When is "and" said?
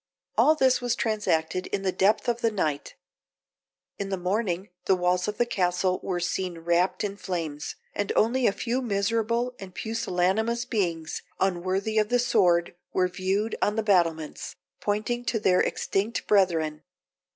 7.93-8.11, 9.59-9.75